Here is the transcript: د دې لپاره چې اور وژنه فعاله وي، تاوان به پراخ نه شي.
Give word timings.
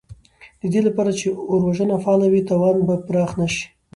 د 0.61 0.63
دې 0.73 0.81
لپاره 0.87 1.11
چې 1.19 1.27
اور 1.49 1.61
وژنه 1.67 1.95
فعاله 2.03 2.27
وي، 2.29 2.41
تاوان 2.49 2.77
به 2.87 2.95
پراخ 3.07 3.31
نه 3.39 3.47
شي. 3.53 3.65